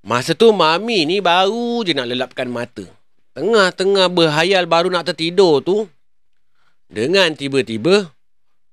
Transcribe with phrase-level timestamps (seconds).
[0.00, 2.88] Masa tu Mami ni baru je nak lelapkan mata.
[3.36, 5.84] Tengah-tengah berhayal baru nak tertidur tu.
[6.88, 8.08] Dengan tiba-tiba,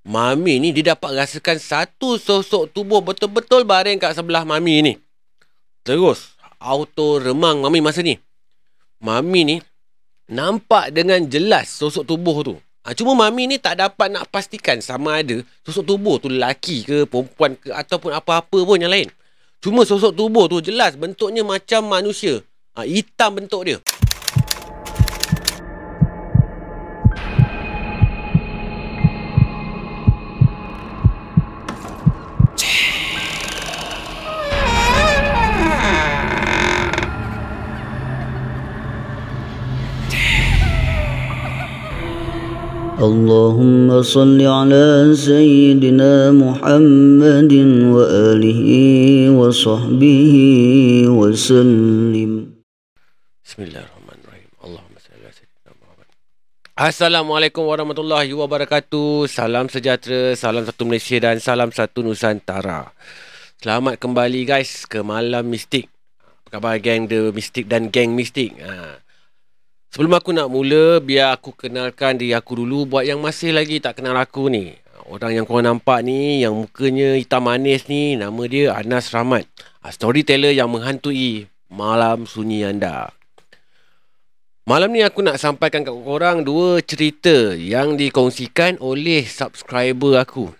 [0.07, 4.93] Mami ni dia dapat rasakan satu sosok tubuh betul-betul baring kat sebelah Mami ni.
[5.83, 8.15] Terus, auto remang Mami masa ni.
[9.03, 9.55] Mami ni
[10.31, 12.55] nampak dengan jelas sosok tubuh tu.
[12.87, 17.03] Ha, cuma Mami ni tak dapat nak pastikan sama ada sosok tubuh tu lelaki ke,
[17.03, 19.11] perempuan ke ataupun apa-apa pun yang lain.
[19.57, 22.45] Cuma sosok tubuh tu jelas bentuknya macam manusia.
[22.77, 23.77] Ha, hitam bentuk dia.
[43.02, 47.52] اللهم صل على سيدنا محمد
[47.96, 48.62] وآله
[49.34, 50.34] وصحبه
[51.10, 52.32] وسلم
[53.42, 54.48] Bismillahirrahmanirrahim.
[54.64, 56.08] Allahumma salli ala sayyidina Muhammad.
[56.72, 59.28] Assalamualaikum warahmatullahi wabarakatuh.
[59.28, 62.96] Salam sejahtera, salam satu Malaysia dan salam satu Nusantara.
[63.60, 65.90] Selamat kembali guys ke Malam Mistik.
[66.22, 68.56] Apa khabar geng The Mistik dan geng Mistik?
[68.62, 69.02] Ha.
[69.87, 74.03] Sebelum aku nak mula, biar aku kenalkan diri aku dulu buat yang masih lagi tak
[74.03, 74.75] kenal aku ni.
[75.07, 79.47] Orang yang korang nampak ni, yang mukanya hitam manis ni, nama dia Anas Rahmat.
[79.79, 83.15] Ah, Storyteller yang menghantui malam sunyi anda.
[84.67, 90.51] Malam ni aku nak sampaikan kat korang dua cerita yang dikongsikan oleh subscriber aku.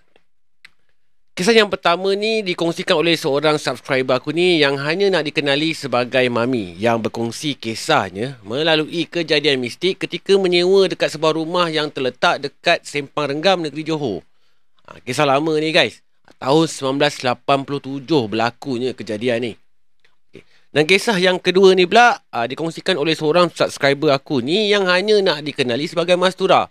[1.38, 6.26] Kisah yang pertama ni dikongsikan oleh seorang subscriber aku ni yang hanya nak dikenali sebagai
[6.26, 12.82] Mami yang berkongsi kisahnya melalui kejadian mistik ketika menyewa dekat sebuah rumah yang terletak dekat
[12.82, 14.26] Sempang Renggam, Negeri Johor.
[14.90, 16.02] Ha, kisah lama ni guys.
[16.42, 16.66] Tahun
[17.06, 19.52] 1987 berlakunya kejadian ni.
[20.34, 20.42] Okay.
[20.74, 25.22] Dan kisah yang kedua ni pula ha, dikongsikan oleh seorang subscriber aku ni yang hanya
[25.22, 26.66] nak dikenali sebagai Mastura.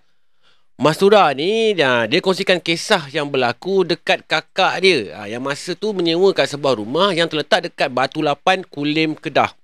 [0.77, 5.89] Mastura ni dia, dia kongsikan kisah yang berlaku dekat kakak dia ha, yang masa tu
[5.89, 9.57] menyewa kat sebuah rumah yang terletak dekat Batu Lapan, Kulim, Kedah.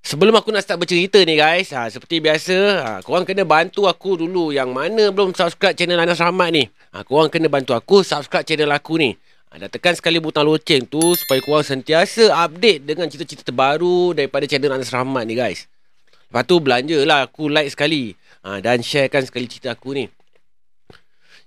[0.00, 4.24] Sebelum aku nak start bercerita ni guys, ha, seperti biasa, ha, korang kena bantu aku
[4.24, 6.64] dulu yang mana belum subscribe channel Anas Rahmat ni.
[6.96, 9.12] Ha, korang kena bantu aku subscribe channel aku ni.
[9.52, 14.48] Ha, dan tekan sekali butang loceng tu supaya korang sentiasa update dengan cerita-cerita terbaru daripada
[14.48, 15.68] channel Anas Rahmat ni guys.
[16.34, 18.18] Lepas tu belanja lah aku like sekali.
[18.42, 20.10] Ha, dan sharekan sekali cerita aku ni.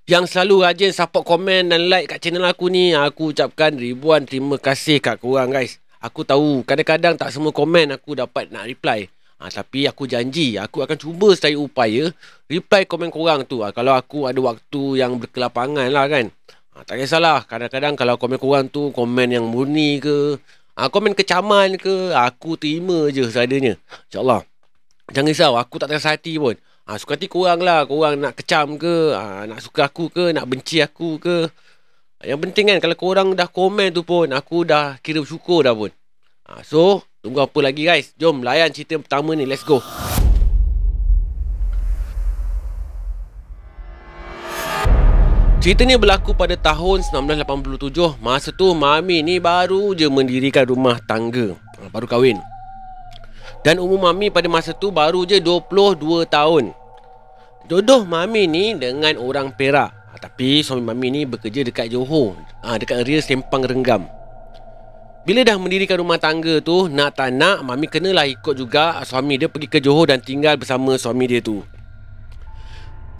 [0.07, 4.55] Yang selalu rajin support komen dan like kat channel aku ni, aku ucapkan ribuan terima
[4.55, 5.83] kasih kat korang guys.
[5.99, 9.11] Aku tahu kadang-kadang tak semua komen aku dapat nak reply.
[9.43, 12.07] Ha, tapi aku janji aku akan cuba sedaya upaya
[12.47, 13.67] reply komen korang tu.
[13.67, 16.31] Ha, kalau aku ada waktu yang berkelapangan lah kan.
[16.71, 20.39] Ha, tak kisahlah kadang-kadang kalau komen korang tu komen yang murni ke.
[20.79, 22.15] Ha, komen kecaman ke.
[22.15, 23.75] Aku terima je seadanya.
[24.07, 24.47] InsyaAllah.
[25.07, 26.59] Jangan risau aku tak terasa hati pun.
[26.83, 27.87] Ha, suka hati korang lah.
[27.87, 31.47] Korang nak kecam ke, ha, nak suka aku ke, nak benci aku ke.
[32.27, 35.95] Yang penting kan kalau korang dah komen tu pun, aku dah kira bersyukur dah pun.
[36.51, 38.11] Ha, so, tunggu apa lagi guys.
[38.19, 39.47] Jom layan cerita pertama ni.
[39.47, 39.79] Let's go.
[45.63, 48.19] Cerita ni berlaku pada tahun 1987.
[48.19, 51.55] Masa tu Mami ni baru je mendirikan rumah tangga.
[51.95, 52.39] Baru kahwin.
[53.65, 56.75] Dan umur Mami pada masa tu baru je 22 tahun.
[57.67, 59.91] Jodoh Mami ni dengan orang Perak.
[59.91, 62.39] Ha, tapi suami Mami ni bekerja dekat Johor.
[62.63, 64.07] Ha, dekat area Sempang Renggam.
[65.27, 69.51] Bila dah mendirikan rumah tangga tu, nak tak nak, Mami kenalah ikut juga suami dia
[69.51, 71.59] pergi ke Johor dan tinggal bersama suami dia tu.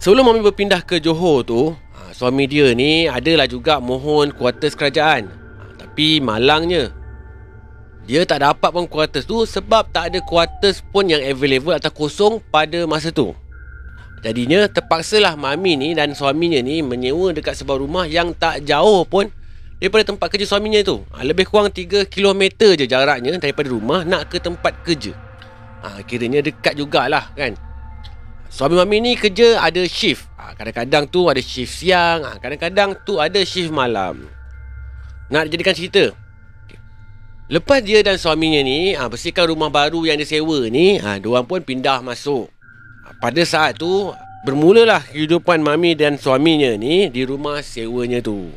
[0.00, 5.28] Sebelum Mami berpindah ke Johor tu, ha, suami dia ni adalah juga mohon kuartus kerajaan.
[5.76, 6.88] Tapi malangnya,
[8.08, 12.40] dia tak dapat pun quarters tu sebab tak ada quarters pun yang available atau kosong
[12.48, 13.36] pada masa tu.
[14.24, 19.28] Jadinya terpaksalah mami ni dan suaminya ni menyewa dekat sebuah rumah yang tak jauh pun
[19.76, 21.04] daripada tempat kerja suaminya tu.
[21.12, 22.42] Ha, lebih kurang 3 km
[22.80, 25.12] je jaraknya daripada rumah nak ke tempat kerja.
[25.84, 27.60] Ha, kiranya dekat jugalah kan.
[28.48, 30.24] Suami mami ni kerja ada shift.
[30.40, 34.24] Ha, kadang-kadang tu ada shift siang, ha, kadang-kadang tu ada shift malam.
[35.28, 36.08] Nak jadikan cerita,
[37.48, 41.64] Lepas dia dan suaminya ni ha, bersihkan rumah baru yang disewa ni, ha, diorang pun
[41.64, 42.44] pindah masuk.
[43.08, 44.12] Ha, pada saat tu,
[44.44, 48.52] bermulalah kehidupan mami dan suaminya ni di rumah sewanya tu.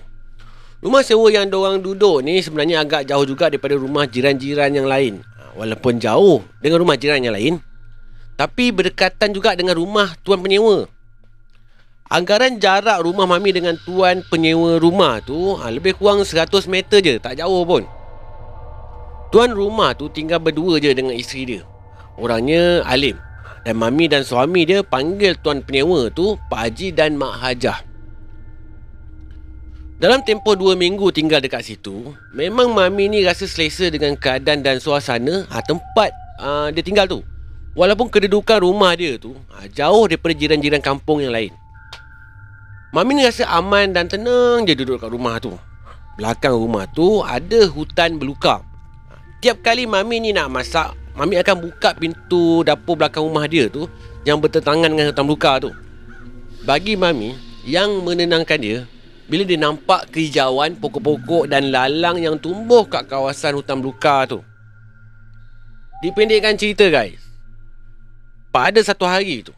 [0.84, 5.24] Rumah sewa yang diorang duduk ni sebenarnya agak jauh juga daripada rumah jiran-jiran yang lain.
[5.40, 7.64] Ha, walaupun jauh dengan rumah jiran yang lain,
[8.36, 10.92] tapi berdekatan juga dengan rumah tuan penyewa.
[12.12, 17.16] Anggaran jarak rumah mami dengan tuan penyewa rumah tu ha, lebih kurang 100 meter je,
[17.24, 17.88] tak jauh pun.
[19.32, 21.64] Tuan rumah tu tinggal berdua je dengan isteri dia.
[22.20, 23.16] Orangnya alim.
[23.64, 27.80] Dan mami dan suami dia panggil tuan penyewa tu Pak Haji dan Mak Hajah.
[30.02, 34.82] Dalam tempoh dua minggu tinggal dekat situ, memang mami ni rasa selesa dengan keadaan dan
[34.82, 36.10] suasana ha, tempat
[36.42, 37.22] uh, dia tinggal tu.
[37.78, 41.54] Walaupun kedudukan rumah dia tu ha, jauh daripada jiran-jiran kampung yang lain.
[42.98, 45.54] Mami ni rasa aman dan tenang je duduk kat rumah tu.
[46.18, 48.71] Belakang rumah tu ada hutan belukar.
[49.42, 53.90] Tiap kali Mami ni nak masak, Mami akan buka pintu dapur belakang rumah dia tu
[54.22, 55.74] yang bertentangan dengan hutan belukar tu.
[56.62, 57.34] Bagi Mami,
[57.66, 58.86] yang menenangkan dia
[59.26, 64.46] bila dia nampak kehijauan pokok-pokok dan lalang yang tumbuh kat kawasan hutan belukar tu.
[66.06, 67.22] Dipendekkan cerita guys.
[68.54, 69.58] Pada satu hari tu.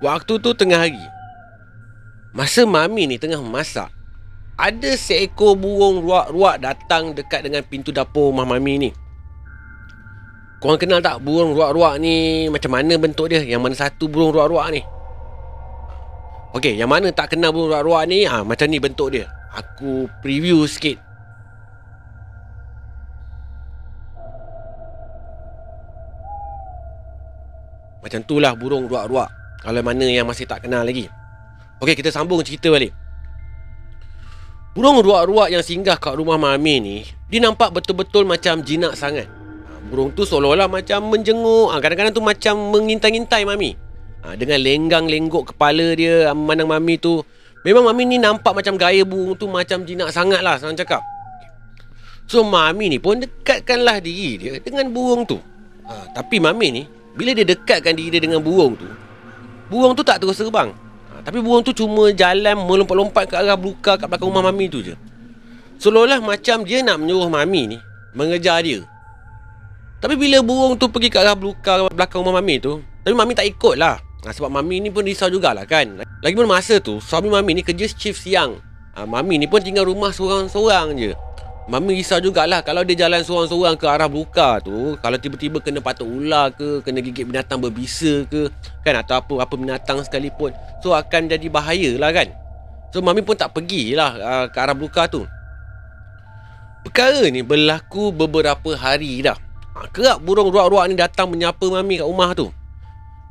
[0.00, 1.00] Waktu tu tengah hari.
[2.32, 3.92] Masa mami ni tengah masak.
[4.62, 8.90] Ada seekor burung ruak-ruak datang dekat dengan pintu dapur rumah mami ni.
[10.62, 13.42] Korang kenal tak burung ruak-ruak ni macam mana bentuk dia?
[13.42, 14.86] Yang mana satu burung ruak-ruak ni?
[16.54, 19.26] Okey, yang mana tak kenal burung ruak-ruak ni, ha, macam ni bentuk dia.
[19.50, 21.02] Aku preview sikit.
[27.98, 29.26] Macam tu lah burung ruak-ruak.
[29.58, 31.10] Kalau mana yang masih tak kenal lagi.
[31.82, 33.01] Okey, kita sambung cerita balik.
[34.72, 36.96] Burung ruak-ruak yang singgah kat rumah Mami ni,
[37.28, 39.28] dia nampak betul-betul macam jinak sangat.
[39.28, 41.68] Ha, burung tu seolah-olah macam menjenguk.
[41.68, 43.76] Ha, kadang-kadang tu macam mengintai-intai Mami.
[44.24, 47.20] Ha, dengan lenggang-lenggok kepala dia memandang Mami tu.
[47.68, 51.04] Memang Mami ni nampak macam gaya burung tu macam jinak sangat lah senang cakap.
[52.24, 55.36] So Mami ni pun dekatkanlah diri dia dengan burung tu.
[56.16, 56.82] Tapi Mami ni
[57.12, 58.88] bila dia dekatkan diri dia dengan burung tu,
[59.68, 60.72] burung tu tak terus terbang.
[61.22, 64.98] Tapi burung tu cuma jalan melompat-lompat ke arah belukar kat belakang rumah Mami tu je.
[65.78, 67.78] Seolah-olah macam dia nak menyuruh Mami ni
[68.14, 68.82] mengejar dia.
[70.02, 73.46] Tapi bila burung tu pergi ke arah belukar belakang rumah Mami tu, tapi Mami tak
[73.46, 74.02] ikut lah.
[74.22, 76.02] Ha, sebab Mami ni pun risau jugalah kan.
[76.22, 78.58] Lagipun masa tu, suami Mami ni kerja shift siang.
[78.94, 81.14] Ha, Mami ni pun tinggal rumah seorang-seorang je.
[81.70, 84.98] Mami risau jugalah kalau dia jalan seorang-seorang ke arah belukar tu.
[84.98, 88.50] Kalau tiba-tiba kena patuk ular ke, kena gigit binatang berbisa ke.
[88.82, 90.50] Kan atau apa-apa binatang sekalipun.
[90.82, 92.34] So akan jadi bahaya lah kan.
[92.90, 95.22] So Mami pun tak pergilah uh, ke arah belukar tu.
[96.82, 99.38] Perkara ni berlaku beberapa hari dah.
[99.78, 102.50] Ha, kerap burung ruak-ruak ni datang menyapa Mami kat rumah tu.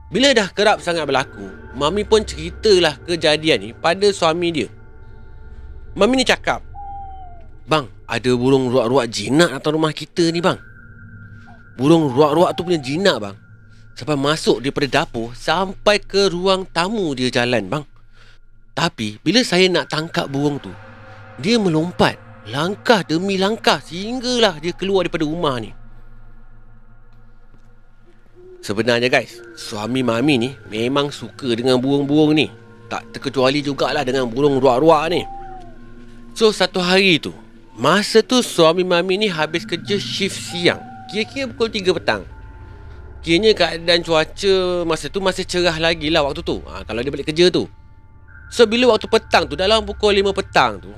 [0.07, 4.67] Bila dah kerap sangat berlaku, Mami pun ceritalah kejadian ni pada suami dia.
[5.99, 6.63] Mami ni cakap,
[7.67, 10.59] Bang, ada burung ruak-ruak jinak atas rumah kita ni bang.
[11.79, 13.35] Burung ruak-ruak tu punya jinak bang.
[13.95, 17.83] Sampai masuk daripada dapur sampai ke ruang tamu dia jalan bang.
[18.75, 20.71] Tapi bila saya nak tangkap burung tu,
[21.39, 22.19] dia melompat
[22.51, 25.71] langkah demi langkah sehinggalah dia keluar daripada rumah ni.
[28.61, 32.51] Sebenarnya guys, suami mami ni memang suka dengan burung-burung ni.
[32.91, 35.23] Tak terkecuali jugalah dengan burung ruak-ruak ni.
[36.35, 37.31] So satu hari tu,
[37.75, 40.81] masa tu suami mami ni habis kerja shift siang.
[41.11, 42.23] Kira-kira pukul 3 petang.
[43.21, 44.53] Kiranya keadaan cuaca
[44.87, 46.63] masa tu masih cerah lagi lah waktu tu.
[46.65, 47.69] Ha, kalau dia balik kerja tu.
[48.51, 50.91] So bila waktu petang tu, dalam pukul 5 petang tu.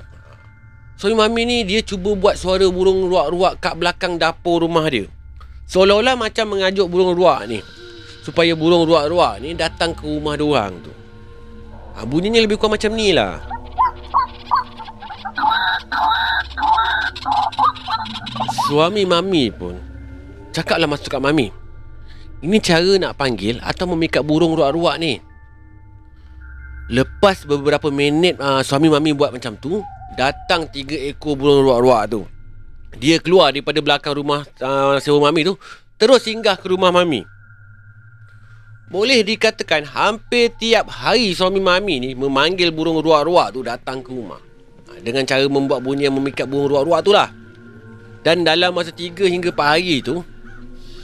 [0.94, 5.10] Suami mami ni dia cuba buat suara burung ruak-ruak kat belakang dapur rumah dia.
[5.64, 7.64] Seolah-olah macam mengajuk burung ruak ni
[8.24, 10.92] Supaya burung ruak-ruak ni datang ke rumah diorang tu
[11.96, 13.40] ha, Bunyinya lebih kurang macam ni lah
[18.66, 19.76] Suami mami pun
[20.54, 21.52] Cakaplah masuk kat mami
[22.40, 25.20] Ini cara nak panggil atau memikat burung ruak-ruak ni
[26.92, 29.80] Lepas beberapa minit uh, suami mami buat macam tu
[30.16, 32.22] Datang tiga ekor burung ruak-ruak tu
[32.98, 35.54] dia keluar daripada belakang rumah uh, sewa mami tu
[35.98, 37.26] terus singgah ke rumah mami.
[38.90, 44.38] Boleh dikatakan hampir tiap hari suami mami ni memanggil burung ruak-ruak tu datang ke rumah.
[44.90, 47.32] Ha, dengan cara membuat bunyi yang memikat burung ruak-ruak tu lah.
[48.24, 50.24] Dan dalam masa 3 hingga 4 hari tu,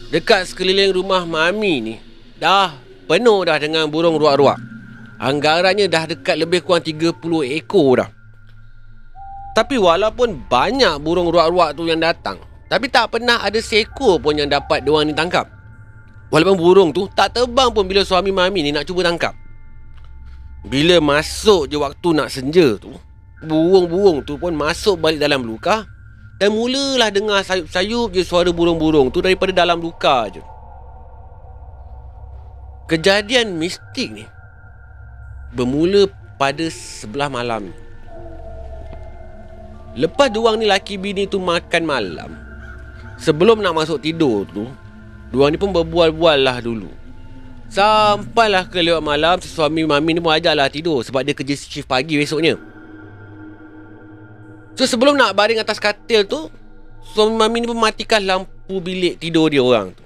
[0.09, 1.95] dekat sekeliling rumah mami ni,
[2.41, 2.73] dah
[3.05, 4.57] penuh dah dengan burung ruak-ruak.
[5.21, 7.21] Anggarannya dah dekat lebih kurang 30
[7.61, 8.09] ekor dah.
[9.50, 12.39] Tapi walaupun banyak burung ruak-ruak tu yang datang
[12.71, 15.50] Tapi tak pernah ada seekor pun yang dapat diorang ni tangkap
[16.31, 19.35] Walaupun burung tu tak terbang pun bila suami mami ni nak cuba tangkap
[20.62, 22.95] Bila masuk je waktu nak senja tu
[23.43, 25.83] Burung-burung tu pun masuk balik dalam luka
[26.40, 30.40] Dan mulalah dengar sayup-sayup je suara burung-burung tu daripada dalam luka je.
[32.88, 34.25] Kejadian mistik ni
[35.52, 36.09] Bermula
[36.40, 37.68] pada sebelah malam.
[39.92, 42.32] Lepas diorang ni laki bini tu makan malam.
[43.20, 44.64] Sebelum nak masuk tidur tu
[45.28, 46.88] Diorang ni pun berbual-bual lah dulu.
[47.68, 52.18] Sampailah ke lewat malam suami mami ni pun ajaklah tidur Sebab dia kerja shift pagi
[52.18, 52.59] besoknya
[54.79, 56.49] So sebelum nak baring atas katil tu
[57.11, 60.05] Suami mami ni pun matikan lampu bilik tidur dia orang tu.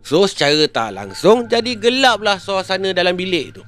[0.00, 3.62] So secara tak langsung Jadi gelap lah suasana dalam bilik tu.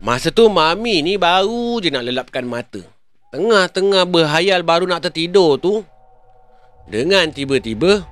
[0.00, 2.80] Masa tu mami ni baru je nak lelapkan mata.
[3.34, 5.82] Tengah-tengah berhayal baru nak tertidur tu.
[6.86, 8.06] Dengan tiba-tiba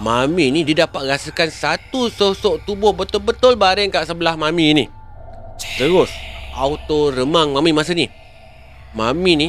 [0.00, 4.84] Mami ni dia dapat rasakan satu sosok tubuh betul-betul baring kat sebelah mami ni.
[5.76, 6.08] Terus
[6.56, 8.08] auto remang mami masa ni
[8.92, 9.48] Mami ni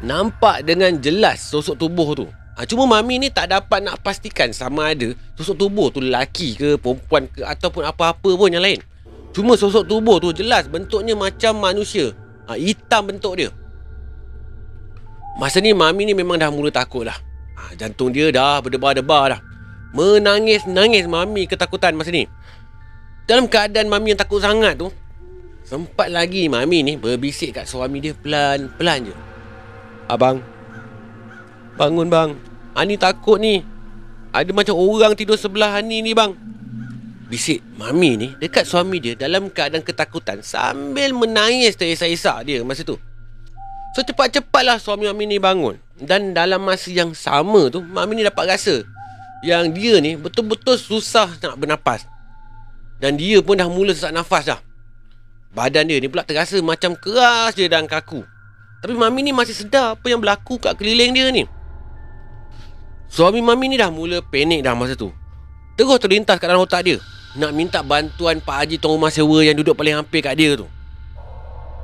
[0.00, 2.26] nampak dengan jelas sosok tubuh tu.
[2.56, 6.76] Ha, Cuma mami ni tak dapat nak pastikan sama ada sosok tubuh tu lelaki ke
[6.76, 8.80] perempuan ke ataupun apa-apa pun yang lain.
[9.32, 12.12] Cuma sosok tubuh tu jelas bentuknya macam manusia.
[12.48, 13.48] Ha, Hitam bentuk dia.
[15.40, 17.16] Masa ni mami ni memang dah mula takut lah.
[17.56, 19.40] Ha, Jantung dia dah berdebar-debar dah.
[19.96, 22.28] Menangis-nangis mami ketakutan masa ni.
[23.24, 24.92] Dalam keadaan mami yang takut sangat tu
[25.72, 29.16] Sempat lagi mami ni berbisik kat suami dia pelan-pelan je.
[30.04, 30.44] Abang.
[31.80, 32.36] Bangun bang.
[32.76, 33.64] Ani takut ni.
[34.36, 36.36] Ada macam orang tidur sebelah Ani ni bang.
[37.32, 43.00] Bisik mami ni dekat suami dia dalam keadaan ketakutan Sambil menangis terisak-isak dia masa tu.
[43.96, 45.80] So cepat-cepatlah suami mami ni bangun.
[45.96, 48.84] Dan dalam masa yang sama tu Mami ni dapat rasa
[49.40, 52.04] Yang dia ni betul-betul susah nak bernapas.
[53.00, 54.60] Dan dia pun dah mula sesak nafas dah
[55.52, 58.24] Badan dia ni pula terasa macam keras je dan kaku.
[58.80, 61.44] Tapi mami ni masih sedar apa yang berlaku kat keliling dia ni.
[63.12, 65.12] Suami mami ni dah mula panik dah masa tu.
[65.76, 66.96] Terus terlintas kat dalam otak dia.
[67.36, 70.64] Nak minta bantuan Pak Haji tuan rumah sewa yang duduk paling hampir kat dia tu.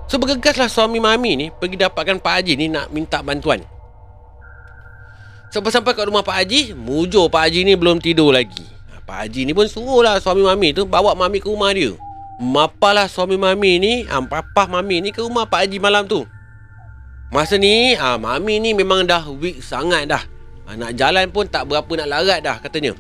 [0.09, 3.61] So bergegaslah suami mami ni Pergi dapatkan Pak Haji ni nak minta bantuan.
[5.53, 8.65] Sampai-sampai kat rumah Pak Haji Mujur Pak Haji ni belum tidur lagi.
[9.05, 11.93] Pak Haji ni pun suruh lah suami mami tu Bawa mami ke rumah dia
[12.39, 16.23] Mapalah suami mami ni ah, Papah mami ni ke rumah Pak Haji malam tu.
[17.35, 20.23] Masa ni ah, Mami ni memang dah weak sangat dah.
[20.63, 22.95] Ah, Nak jalan pun tak berapa nak larat dah katanya.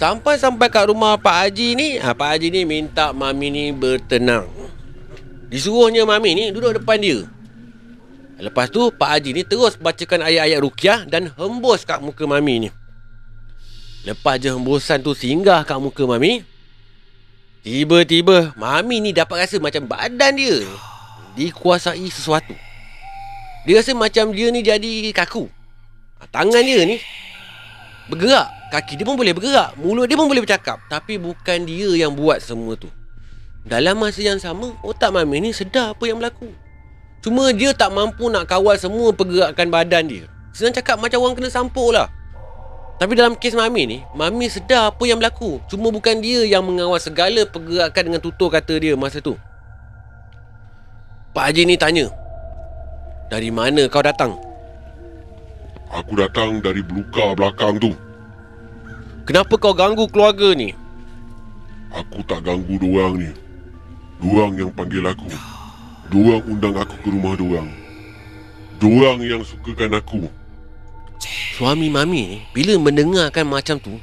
[0.00, 4.48] Sampai-sampai kat rumah Pak Haji ni ah, Pak Haji ni minta mami ni bertenang.
[5.52, 7.28] Disuruhnya mami ni duduk depan dia.
[8.40, 12.68] Lepas tu Pak Haji ni terus bacakan ayat-ayat rukyah Dan hembus kat muka mami ni.
[14.08, 16.48] Lepas je hembusan tu singgah kat muka mami
[17.60, 20.64] Tiba-tiba Mami ni dapat rasa macam badan dia
[21.36, 22.56] Dikuasai sesuatu.
[23.68, 25.46] Dia rasa macam dia ni jadi kaku.
[26.18, 26.96] Ha, Tangan dia ni
[28.08, 28.48] Bergerak.
[28.70, 29.76] Kaki dia pun boleh bergerak.
[29.76, 30.80] Mulut dia pun boleh bercakap.
[30.88, 32.88] Tapi bukan dia yang buat semua tu.
[33.66, 36.48] Dalam masa yang sama Otak Mami ni sedar apa yang berlaku.
[37.20, 40.24] Cuma dia tak mampu nak kawal semua pergerakan badan dia.
[40.56, 42.08] Senang cakap macam orang kena sampuk lah
[43.00, 45.56] tapi dalam kes Mami ni, Mami sedar apa yang berlaku.
[45.72, 49.40] Cuma bukan dia yang mengawal segala pergerakan dengan tutur kata dia masa tu.
[51.32, 52.12] Pak Haji ni tanya,
[53.32, 54.36] Dari mana kau datang?
[55.88, 57.96] Aku datang dari belukar belakang tu.
[59.24, 60.76] Kenapa kau ganggu keluarga ni?
[61.96, 63.32] Aku tak ganggu diorang ni.
[64.20, 65.30] Diorang yang panggil aku.
[66.12, 67.70] Diorang undang aku ke rumah diorang.
[68.76, 70.28] Diorang yang sukakan aku.
[71.56, 73.96] Suami Mami ni bila mendengarkan macam tu,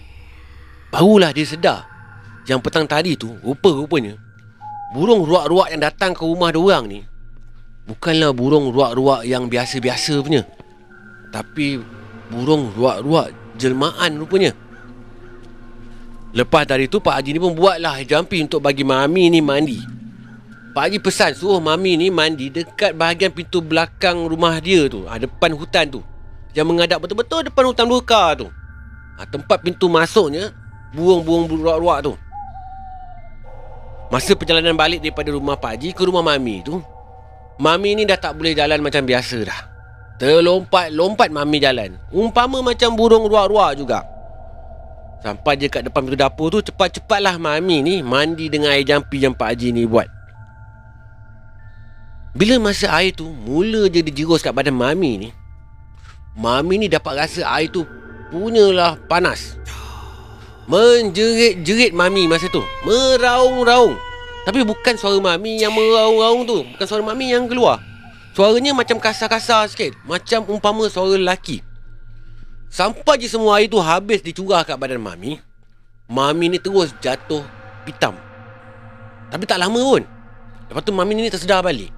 [0.94, 1.90] barulah dia sedar
[2.46, 4.16] yang petang tadi tu rupa-rupanya
[4.96, 7.02] burung ruak-ruak yang datang ke rumah diorang ni
[7.88, 10.44] bukanlah burung ruak-ruak yang biasa-biasa punya.
[11.32, 11.80] Tapi
[12.28, 14.52] burung ruak-ruak jelmaan rupanya.
[16.36, 19.80] Lepas dari tu Pak Haji ni pun buatlah jampi untuk bagi Mami ni mandi.
[20.76, 25.08] Pak Haji pesan suruh Mami ni mandi dekat bahagian pintu belakang rumah dia tu.
[25.08, 26.02] Ha, depan hutan tu.
[26.58, 28.50] Yang menghadap betul-betul depan hutan belukar tu.
[29.22, 30.50] Ha, tempat pintu masuknya
[30.90, 32.14] burung-burung ruak-ruak tu.
[34.10, 36.82] Masa perjalanan balik daripada rumah Pak Haji ke rumah Mami tu,
[37.62, 39.60] Mami ni dah tak boleh jalan macam biasa dah.
[40.18, 41.94] Terlompat-lompat Mami jalan.
[42.10, 44.02] Umpama macam burung ruak-ruak juga.
[45.22, 49.34] Sampai je kat depan pintu dapur tu Cepat-cepatlah Mami ni Mandi dengan air jampi yang
[49.34, 50.06] Pak Haji ni buat
[52.38, 55.30] Bila masa air tu Mula je dijerus kat badan Mami ni
[56.38, 57.82] Mami ni dapat rasa air tu
[58.28, 59.56] Punyalah panas.
[60.68, 62.60] Menjerit-jerit Mami masa tu.
[62.84, 63.96] Meraung-raung.
[64.44, 66.68] Tapi bukan suara Mami yang meraung-raung tu.
[66.76, 67.80] Bukan suara Mami yang keluar.
[68.36, 69.96] Suaranya macam kasar-kasar sikit.
[70.04, 71.64] Macam umpama suara lelaki.
[72.68, 75.40] Sampai je semua air tu habis dicurah kat badan Mami
[76.12, 77.48] Mami ni terus jatuh
[77.88, 78.12] pitam.
[79.32, 80.04] Tapi tak lama pun.
[80.68, 81.97] Lepas tu Mami ni tersedar balik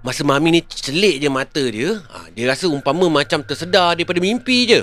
[0.00, 4.64] Masa Mami ni celik je mata dia ha, Dia rasa umpama macam tersedar daripada mimpi
[4.64, 4.80] je.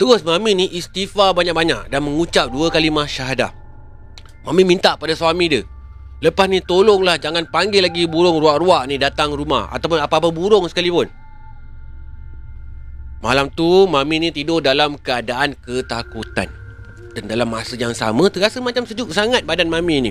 [0.00, 3.52] Terus Mami ni istighfar banyak-banyak Dan mengucap dua kalimah syahadah.
[4.48, 5.62] Mami minta pada suami dia
[6.18, 11.06] Lepas ni tolonglah jangan panggil lagi burung ruak-ruak ni datang rumah Ataupun apa-apa burung sekalipun.
[13.20, 16.48] Malam tu Mami ni tidur dalam keadaan ketakutan.
[17.12, 20.10] Dan dalam masa yang sama terasa macam sejuk sangat badan Mami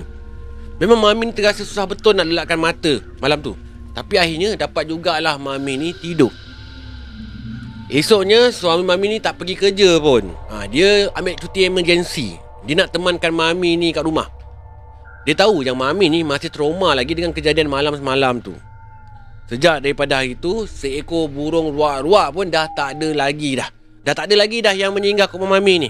[0.78, 3.58] Memang Mami ni terasa susah betul nak lelakkan mata malam tu
[3.92, 6.32] Tapi akhirnya dapat jugalah Mami ni tidur
[7.88, 12.36] Esoknya suami Mami ni tak pergi kerja pun ha, Dia ambil cuti emergency
[12.68, 14.38] Dia nak temankan Mami ni kat rumah
[15.28, 18.56] dia tahu yang Mami ni masih trauma lagi dengan kejadian malam semalam tu.
[19.44, 23.68] Sejak daripada hari tu, seekor burung ruak-ruak pun dah tak ada lagi dah.
[24.08, 25.88] Dah tak ada lagi dah yang menyinggah rumah Mami ni.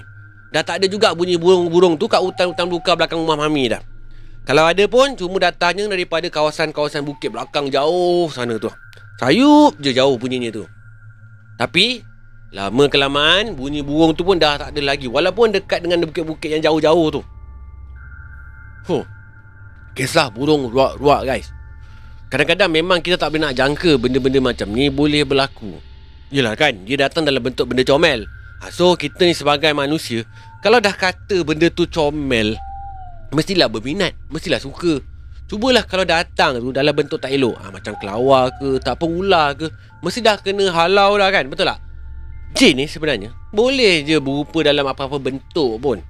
[0.51, 3.79] Dah tak ada juga bunyi burung-burung tu kat hutan-hutan luka belakang rumah Mami dah.
[4.47, 8.71] Kalau ada pun, cuma datangnya daripada kawasan-kawasan bukit belakang jauh sana tu.
[9.19, 10.63] Sayup je jauh bunyinya tu.
[11.59, 12.01] Tapi,
[12.55, 15.05] lama kelamaan, bunyi burung tu pun dah tak ada lagi.
[15.05, 17.21] Walaupun dekat dengan bukit-bukit yang jauh-jauh tu.
[18.89, 19.05] Huh,
[19.93, 21.51] Kisah burung ruak-ruak guys
[22.31, 25.75] Kadang-kadang memang kita tak boleh nak jangka benda-benda macam ni boleh berlaku
[26.31, 28.23] Yelah kan, dia datang dalam bentuk benda comel
[28.63, 30.23] ha, So kita ni sebagai manusia
[30.63, 32.55] Kalau dah kata benda tu comel
[33.29, 35.01] Mestilah berminat, mestilah suka
[35.49, 39.57] Cubalah kalau datang tu dalam bentuk tak elok ha, Macam kelawar ke, tak apa ular
[39.57, 39.65] ke
[40.05, 41.81] Mesti dah kena halau dah kan, betul tak?
[42.57, 46.01] Jin ni sebenarnya Boleh je berupa dalam apa-apa bentuk pun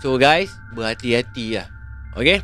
[0.00, 1.68] So guys, berhati-hati lah
[2.16, 2.42] Okay?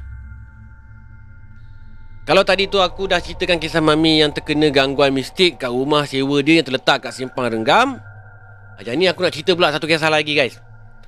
[2.26, 6.42] Kalau tadi tu aku dah ceritakan kisah Mami yang terkena gangguan mistik kat rumah sewa
[6.42, 8.02] dia yang terletak kat Simpang Renggam.
[8.82, 10.58] Yang ni aku nak cerita pula satu kisah lagi guys.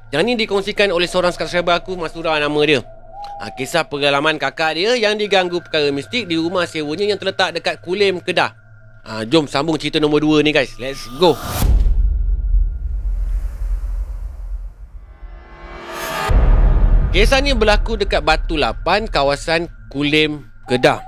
[0.08, 2.80] Yang ni dikongsikan oleh seorang subscriber aku, Mas Surah nama dia.
[3.44, 7.84] Ha, kisah pengalaman kakak dia yang diganggu perkara mistik di rumah sewanya yang terletak dekat
[7.84, 8.56] Kulim, Kedah.
[9.04, 10.72] Ha, jom sambung cerita nombor 2 ni guys.
[10.80, 11.36] Let's go.
[17.12, 21.04] Kisah ni berlaku dekat Batu Lapan, kawasan Kulim, Kedah.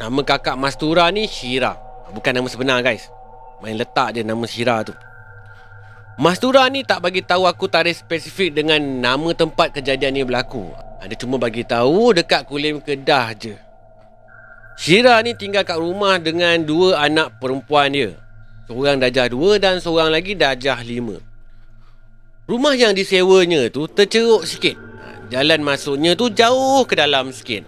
[0.00, 1.76] Nama kakak Mastura ni Syira.
[2.16, 3.12] Bukan nama sebenar guys.
[3.60, 4.96] Main letak je nama Syira tu.
[6.18, 10.66] Mastura ni tak bagi tahu aku tarikh spesifik dengan nama tempat kejadian ni berlaku.
[10.98, 13.54] Dia cuma bagi tahu dekat Kulim Kedah je.
[14.74, 18.18] Syira ni tinggal kat rumah dengan dua anak perempuan dia.
[18.66, 21.22] Seorang darjah dua dan seorang lagi darjah lima.
[22.50, 24.74] Rumah yang disewanya tu terceruk sikit.
[25.30, 27.62] Jalan masuknya tu jauh ke dalam sikit.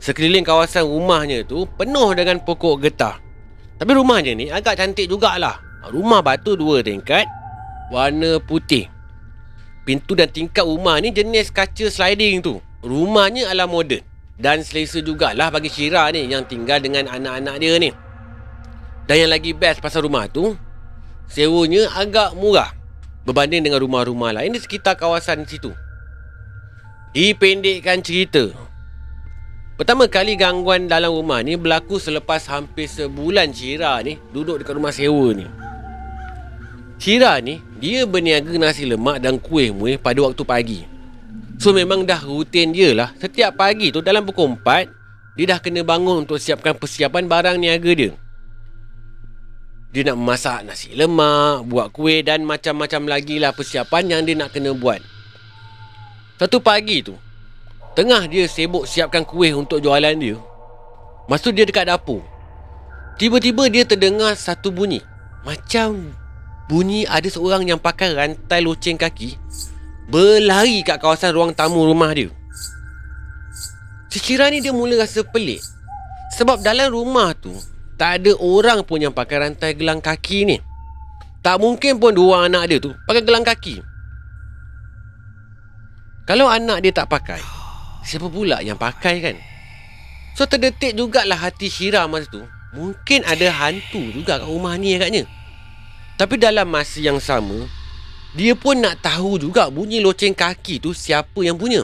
[0.00, 3.20] Sekeliling kawasan rumahnya tu penuh dengan pokok getah.
[3.76, 5.60] Tapi rumahnya ni agak cantik jugalah.
[5.84, 7.28] Rumah batu dua tingkat,
[7.90, 8.88] warna putih.
[9.84, 12.62] Pintu dan tingkap rumah ni jenis kaca sliding tu.
[12.80, 14.00] Rumahnya ala moden.
[14.40, 17.90] Dan selesa jugalah bagi Syira ni yang tinggal dengan anak-anak dia ni.
[19.04, 20.56] Dan yang lagi best pasal rumah tu,
[21.28, 22.72] sewanya agak murah.
[23.28, 25.76] Berbanding dengan rumah-rumah lain di sekitar kawasan situ.
[27.12, 28.48] Dipendekkan cerita,
[29.80, 34.92] Pertama kali gangguan dalam rumah ni berlaku selepas hampir sebulan Syira ni duduk dekat rumah
[34.92, 35.48] sewa ni.
[37.00, 40.80] Syira ni, dia berniaga nasi lemak dan kuih muih pada waktu pagi.
[41.56, 43.10] So memang dah rutin dia lah.
[43.16, 47.92] Setiap pagi tu dalam pukul 4, dia dah kena bangun untuk siapkan persiapan barang niaga
[47.96, 48.12] dia.
[49.90, 54.54] Dia nak memasak nasi lemak, buat kuih dan macam-macam lagi lah persiapan yang dia nak
[54.54, 55.02] kena buat.
[56.38, 57.18] Satu pagi tu,
[57.90, 60.38] Tengah dia sibuk siapkan kuih untuk jualan dia
[61.26, 62.22] Masa dia dekat dapur
[63.18, 65.02] Tiba-tiba dia terdengar satu bunyi
[65.42, 66.14] Macam
[66.70, 69.34] bunyi ada seorang yang pakai rantai loceng kaki
[70.06, 72.30] Berlari kat kawasan ruang tamu rumah dia.
[74.10, 75.62] Sekiranya ni dia mula rasa pelik
[76.34, 77.50] Sebab dalam rumah tu
[77.98, 80.56] Tak ada orang pun yang pakai rantai gelang kaki ni.
[81.42, 83.82] Tak mungkin pun dua anak dia tu pakai gelang kaki.
[86.26, 87.42] Kalau anak dia tak pakai
[88.06, 89.36] Siapa pula yang pakai kan?
[90.38, 92.42] So terdetik jugalah hati Syira masa tu.
[92.74, 95.26] Mungkin ada hantu juga kat rumah ni agaknya
[96.20, 97.64] Tapi dalam masa yang sama
[98.36, 101.80] Dia pun nak tahu juga bunyi loceng kaki tu siapa yang punya.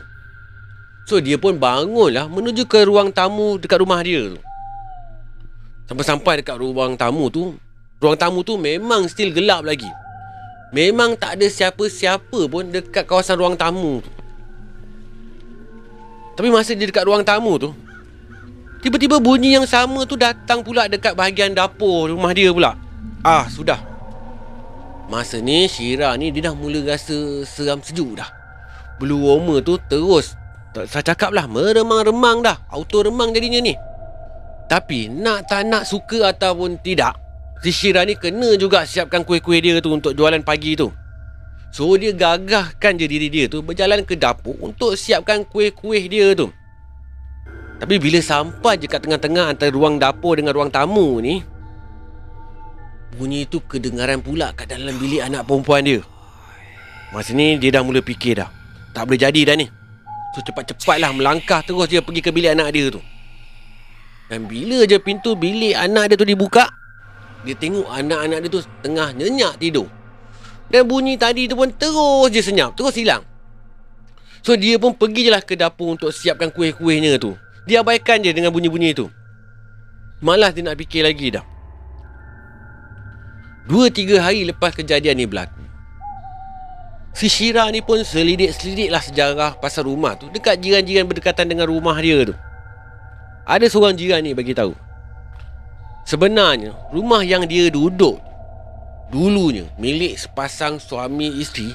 [1.09, 4.39] So dia pun bangunlah menuju ke ruang tamu dekat rumah dia tu.
[5.89, 7.57] Sampai-sampai dekat ruang tamu tu
[7.97, 9.89] Ruang tamu tu memang still gelap lagi.
[10.77, 14.11] Memang tak ada siapa-siapa pun dekat kawasan ruang tamu tu.
[16.37, 17.73] Tapi masa dia dekat ruang tamu tu
[18.85, 22.77] Tiba-tiba bunyi yang sama tu datang pula dekat bahagian dapur rumah dia pula.
[23.25, 23.96] Ah sudah
[25.07, 28.27] Masa ni Syira ni dia dah mula rasa seram sejuk dah.
[28.99, 30.35] Blue warmer tu terus
[30.75, 32.59] Tak saya cakap lah meremang-remang dah.
[32.69, 33.75] Auto remang jadinya ni.
[34.67, 37.15] Tapi nak tak nak suka ataupun tidak
[37.63, 40.91] Si Syira ni kena juga siapkan kuih-kuih dia tu untuk jualan pagi tu.
[41.71, 46.51] So dia gagahkan je diri dia tu Berjalan ke dapur untuk siapkan kuih-kuih dia tu.
[47.77, 51.45] Tapi bila sampai je kat tengah-tengah antara ruang dapur dengan ruang tamu ni
[53.15, 56.03] Bunyi tu kedengaran pula kat dalam bilik anak perempuan dia.
[57.15, 58.51] Masa ni dia dah mula fikir dah.
[58.91, 59.71] Tak boleh jadi dah ni.
[60.35, 63.01] So cepat-cepatlah melangkah terus dia pergi ke bilik anak dia tu.
[64.27, 66.67] Dan bila je pintu bilik anak dia tu dibuka
[67.47, 69.87] Dia tengok anak-anak dia tu tengah nyenyak tidur.
[70.67, 73.23] Dan bunyi tadi tu pun terus je senyap Terus hilang.
[74.43, 77.39] So dia pun pergi je lah ke dapur untuk siapkan kuih-kuihnya tu.
[77.71, 79.07] Dia abaikan je dengan bunyi-bunyi tu.
[80.19, 81.56] Malas dia nak fikir lagi dah
[83.67, 85.59] Dua tiga hari lepas kejadian ni berlaku.
[87.19, 90.31] Si Syira ni pun selidik-selidik lah sejarah pasal rumah tu.
[90.31, 92.35] Dekat jiran-jiran berdekatan dengan rumah dia tu.
[93.43, 94.71] Ada seorang jiran ni bagi tahu.
[96.07, 98.23] Sebenarnya rumah yang dia duduk
[99.11, 101.75] Dulunya milik sepasang suami isteri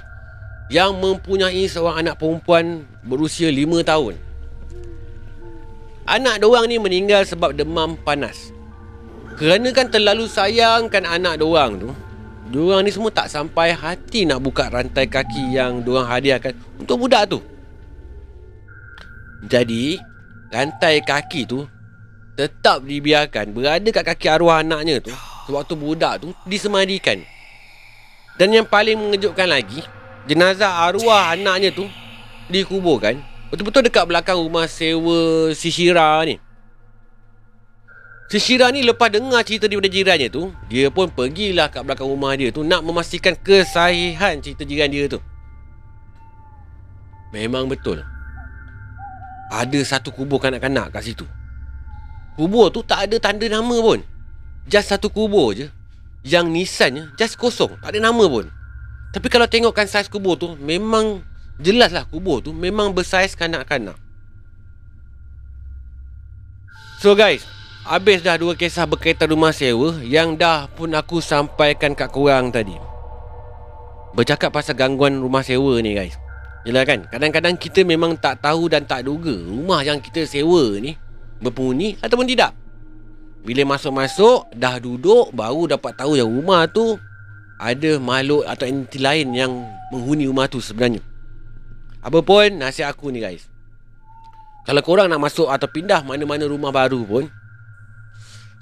[0.71, 4.15] Yang mempunyai seorang anak perempuan berusia lima tahun.
[6.07, 8.55] Anak diorang ni meninggal sebab demam panas
[9.41, 11.89] kerana kan terlalu sayangkan anak diorang tu
[12.51, 16.51] Diorang ni semua tak sampai hati nak buka rantai kaki yang diorang hadiahkan
[16.83, 17.39] untuk budak tu.
[19.47, 19.95] Jadi
[20.51, 21.63] rantai kaki tu
[22.35, 25.15] tetap dibiarkan berada kat kaki arwah anaknya tu
[25.47, 27.23] Sewaktu budak tu disemadikan.
[28.35, 29.79] Dan yang paling mengejutkan lagi
[30.27, 31.87] Jenazah arwah anaknya tu
[32.51, 33.15] dikuburkan
[33.47, 36.50] Betul-betul dekat belakang rumah sewa si Syira ni
[38.31, 42.31] Si Syira ni lepas dengar cerita daripada jirannya tu Dia pun pergilah kat belakang rumah
[42.39, 45.19] dia tu Nak memastikan kesahihan cerita jiran dia tu.
[47.35, 47.99] Memang betul.
[49.51, 51.27] Ada satu kubur kanak-kanak kat situ.
[52.39, 53.99] Kubur tu tak ada tanda nama pun.
[54.63, 55.67] Just satu kubur je.
[56.23, 57.75] Yang nisannya just kosong.
[57.83, 58.47] Tak ada nama pun.
[59.11, 61.19] Tapi kalau tengokkan saiz kubur tu Memang
[61.59, 63.99] jelas lah kubur tu Memang bersaiz kanak-kanak.
[67.03, 67.43] So guys
[67.81, 72.77] Habis dah dua kisah berkaitan rumah sewa Yang dah pun aku sampaikan kat korang tadi.
[74.13, 76.13] Bercakap pasal gangguan rumah sewa ni guys.
[76.61, 77.09] Yelah kan?
[77.09, 80.93] Kadang-kadang kita memang tak tahu dan tak duga Rumah yang kita sewa ni
[81.41, 82.53] Berpenghuni ataupun tidak.
[83.41, 87.01] Bila masuk-masuk Dah duduk Baru dapat tahu yang rumah tu
[87.57, 89.51] Ada makhluk atau entiti lain yang
[89.89, 91.01] Menghuni rumah tu sebenarnya.
[92.01, 93.45] Apa pun nasihat aku ni guys.
[94.65, 97.25] Kalau korang nak masuk atau pindah mana-mana rumah baru pun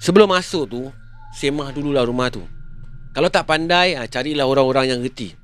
[0.00, 0.88] Sebelum masuk tu
[1.36, 2.42] Semah dululah rumah tu.
[3.12, 5.36] Kalau tak pandai ha, Carilah orang-orang yang reti.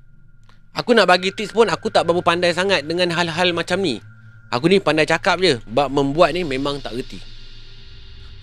[0.73, 4.01] Aku nak bagi tips pun Aku tak berapa pandai sangat Dengan hal-hal macam ni.
[4.49, 7.21] Aku ni pandai cakap je Bab membuat ni memang tak reti.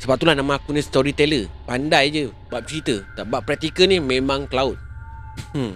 [0.06, 1.50] Sebab itulah nama aku ni storyteller.
[1.66, 3.02] Pandai je Bab cerita.
[3.18, 4.78] Tak bab praktikal ni memang cloud.
[5.58, 5.74] Hmm.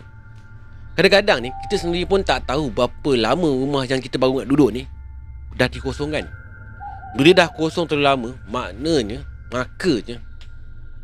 [0.94, 4.70] Kadang-kadang ni Kita sendiri pun tak tahu Berapa lama rumah yang kita baru nak duduk
[4.70, 4.86] ni.
[5.58, 6.30] Dah dikosongkan.
[7.18, 10.28] Bila dah kosong terlalu lama Maknanya Makanya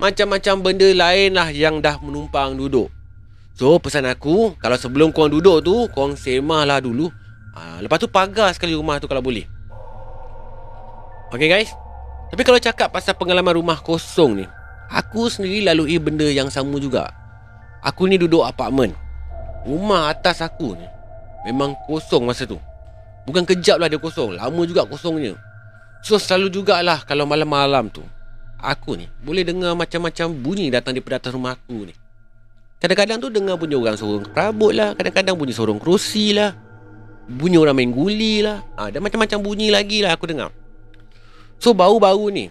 [0.04, 2.92] macam-macam benda lain lah yang dah menumpang duduk.
[3.54, 7.08] So, pesan aku, kalau sebelum korang duduk tu, korang semah lah dulu.
[7.54, 9.46] Ha, lepas tu pagar sekali rumah tu kalau boleh.
[11.30, 11.70] Okay guys?
[12.34, 14.46] Tapi kalau cakap pasal pengalaman rumah kosong ni,
[14.90, 17.14] aku sendiri lalui benda yang sama juga.
[17.86, 18.92] Aku ni duduk apartmen.
[19.64, 20.88] Rumah atas aku ni
[21.46, 22.58] memang kosong masa tu.
[23.30, 25.38] Bukan kejap lah dia kosong, lama juga kosongnya.
[26.02, 28.04] So selalu jugalah kalau malam-malam tu
[28.64, 31.94] aku ni boleh dengar macam-macam bunyi datang daripada atas rumah aku ni.
[32.84, 34.92] Kadang-kadang tu dengar bunyi orang sorong perabot lah.
[34.96, 36.52] Kadang-kadang bunyi sorong kerusi lah.
[37.28, 38.60] Bunyi orang main guli lah.
[38.76, 40.52] Ha, dan macam-macam bunyi lagi lah aku dengar.
[41.64, 42.46] So baru-baru ni,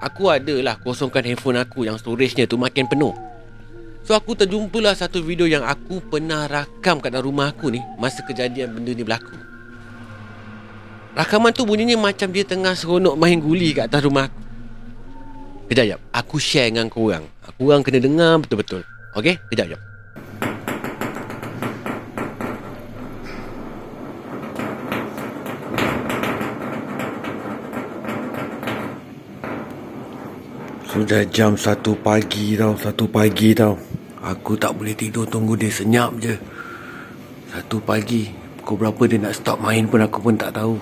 [0.00, 3.12] aku adalah kosongkan handphone aku yang storage-nya tu makin penuh.
[4.00, 8.24] So aku terjumpalah satu video yang aku pernah rakam kat dalam rumah aku ni masa
[8.24, 9.36] kejadian benda ni berlaku.
[11.12, 14.40] Rakaman tu bunyinya macam dia tengah seronok main guli kat atas rumah aku.
[15.70, 16.00] Kejap, kejap.
[16.10, 17.30] Aku share dengan korang.
[17.54, 18.82] Korang kena dengar betul-betul.
[19.14, 19.38] Okey?
[19.54, 19.80] Kejap, kejap.
[30.90, 32.74] Sudah jam satu pagi tau.
[32.74, 33.78] Satu pagi tau.
[34.26, 36.34] Aku tak boleh tidur tunggu dia senyap je.
[37.54, 38.26] Satu pagi.
[38.58, 40.74] Pukul berapa dia nak stop main pun aku pun tak tahu.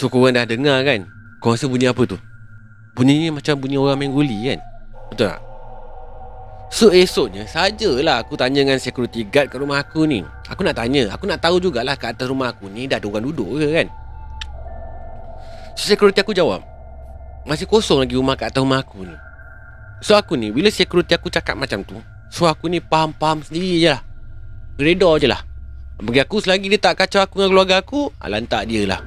[0.00, 1.04] So korang dah dengar kan?
[1.44, 2.16] Kau rasa bunyi apa tu?
[2.94, 4.60] Bunyi ni macam bunyi orang main guli kan?
[5.14, 5.40] Betul tak?
[6.70, 10.22] So esoknya sajalah aku tanya dengan security guard kat rumah aku ni.
[10.46, 11.10] Aku nak tanya.
[11.10, 13.86] Aku nak tahu jugalah kat atas rumah aku ni Dah ada orang duduk ke kan?
[15.74, 16.62] So security aku jawab
[17.42, 19.16] Masih kosong lagi rumah kat atas rumah aku ni.
[19.98, 21.98] So aku ni Bila security aku cakap macam tu
[22.30, 24.02] So aku ni faham-faham sendiri je lah.
[24.78, 25.42] Reda je lah.
[25.98, 29.02] Bagi aku selagi dia tak kacau aku dengan keluarga aku ah, Lantak dia lah.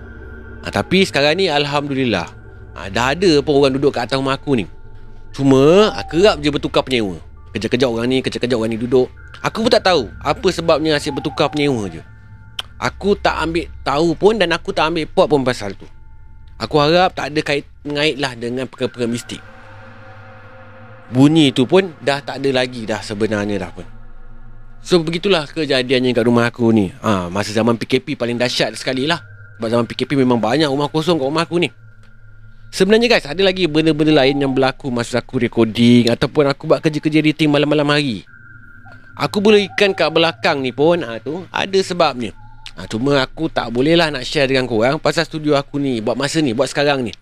[0.64, 2.43] Ha, Tapi sekarang ni Alhamdulillah
[2.74, 4.66] ha, Dah ada pun orang duduk kat atas rumah aku ni
[5.34, 7.18] Cuma ah, Kerap je bertukar penyewa
[7.54, 9.08] Kejap-kejap orang ni Kejap-kejap orang ni duduk
[9.46, 12.02] Aku pun tak tahu Apa sebabnya asyik bertukar penyewa je
[12.78, 15.86] Aku tak ambil tahu pun Dan aku tak ambil pot pun pasal tu
[16.64, 19.44] Aku harap tak ada kait mengait lah dengan perkara-perkara mistik.
[21.12, 23.86] Bunyi tu pun dah tak ada lagi dah sebenarnya dah pun.
[24.84, 26.92] So begitulah kejadiannya kat rumah aku ni.
[27.04, 29.20] Ha, masa zaman PKP paling dahsyat sekali lah.
[29.60, 31.70] Sebab zaman PKP memang banyak rumah kosong kat rumah aku ni.
[32.74, 37.22] Sebenarnya guys, ada lagi benda-benda lain yang berlaku masa aku recording ataupun aku buat kerja-kerja
[37.22, 38.26] editing malam-malam hari.
[39.14, 42.34] Aku boleh ikan kat belakang ni pun, ha, tu ada sebabnya.
[42.74, 46.18] Ha, cuma aku tak boleh lah nak share dengan korang pasal studio aku ni buat
[46.18, 47.14] masa ni, buat sekarang ni.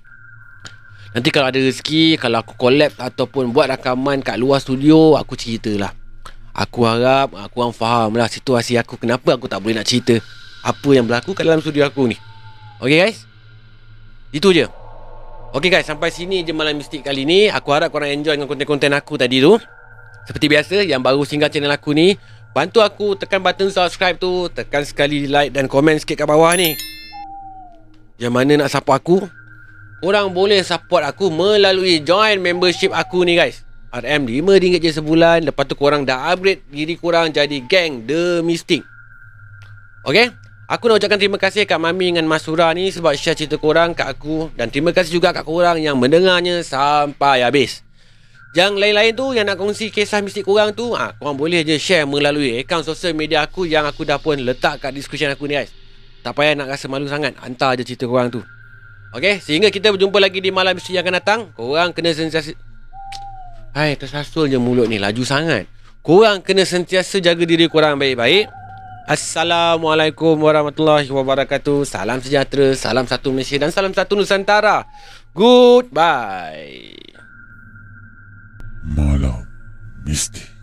[1.12, 5.92] Nanti kalau ada rezeki, kalau aku collab ataupun buat rakaman kat luar studio, aku ceritalah.
[6.56, 10.16] Aku harap aku orang faham lah situasi aku kenapa aku tak boleh nak cerita
[10.64, 12.16] apa yang berlaku kat dalam studio aku ni.
[12.80, 13.28] Okay guys?
[14.32, 14.80] Itu je.
[15.52, 17.52] Okay guys, sampai sini je malam mistik kali ni.
[17.52, 19.60] Aku harap korang enjoy dengan konten-konten aku tadi tu.
[20.24, 22.16] Seperti biasa, yang baru singgah channel aku ni,
[22.56, 26.80] bantu aku tekan button subscribe tu, tekan sekali like dan komen sikit kat bawah ni.
[28.16, 29.18] Yang mana nak support aku,
[30.02, 33.62] Korang boleh support aku melalui join membership aku ni guys.
[33.94, 35.46] RM RM5 je sebulan.
[35.46, 38.82] Lepas tu korang dah upgrade diri korang jadi gang The Mystic.
[40.02, 40.34] Okay?
[40.72, 43.92] Aku nak ucapkan terima kasih kat Mami dengan Mas Surah ni sebab share cerita korang
[43.92, 44.48] kat aku.
[44.56, 47.84] Dan terima kasih juga kat korang yang mendengarnya sampai habis.
[48.56, 52.08] Yang lain-lain tu yang nak kongsi kisah mistik korang tu, ah, korang boleh je share
[52.08, 55.76] melalui akaun sosial media aku yang aku dah pun letak kat description aku ni guys.
[56.24, 57.36] Tak payah nak rasa malu sangat.
[57.44, 58.40] Hantar je cerita korang tu.
[59.12, 61.40] Okey, sehingga kita berjumpa lagi di malam misteri yang akan datang.
[61.52, 62.56] Korang kena sentiasa...
[63.76, 65.04] Hai, tersasul je mulut ni.
[65.04, 65.68] Laju sangat.
[66.00, 68.61] Korang kena sentiasa jaga diri korang baik-baik.
[69.10, 71.90] Assalamualaikum warahmatullahi wabarakatuh.
[71.90, 74.86] Salam sejahtera, salam satu Malaysia dan salam satu Nusantara.
[75.34, 76.94] Goodbye.
[78.86, 79.46] Malam
[80.06, 80.61] Mistik